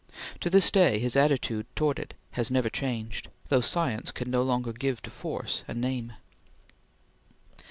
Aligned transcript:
To 0.39 0.49
this 0.49 0.71
day, 0.71 0.97
his 0.97 1.15
attitude 1.15 1.67
towards 1.75 1.99
it 1.99 2.15
has 2.31 2.49
never 2.49 2.71
changed, 2.71 3.27
though 3.49 3.61
science 3.61 4.09
can 4.09 4.31
no 4.31 4.41
longer 4.41 4.73
give 4.73 4.99
to 5.03 5.11
force 5.11 5.63
a 5.67 5.75
name. 5.75 6.13